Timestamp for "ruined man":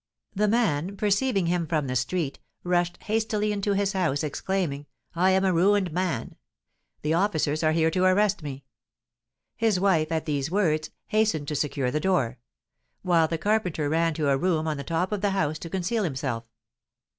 5.53-6.37